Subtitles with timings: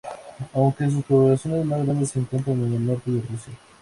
[0.55, 3.53] Aunque sus poblaciones más grandes se encuentran en el norte de Rusia.